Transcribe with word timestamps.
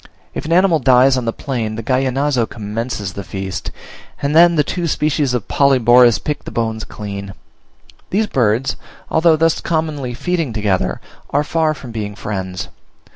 If 0.33 0.45
an 0.45 0.51
animal 0.51 0.79
dies 0.79 1.15
on 1.15 1.25
the 1.25 1.31
plain 1.31 1.75
the 1.75 1.83
Gallinazo 1.83 2.49
commences 2.49 3.13
the 3.13 3.23
feast, 3.23 3.69
and 4.19 4.35
then 4.35 4.55
the 4.55 4.63
two 4.63 4.87
species 4.87 5.35
of 5.35 5.47
Polyborus 5.47 6.17
pick 6.17 6.43
the 6.43 6.49
bones 6.49 6.83
clean. 6.83 7.35
These 8.09 8.25
birds, 8.25 8.77
although 9.11 9.35
thus 9.35 9.61
commonly 9.61 10.15
feeding 10.15 10.53
together, 10.53 10.99
are 11.29 11.43
far 11.43 11.75
from 11.75 11.91
being 11.91 12.15
friends. 12.15 12.69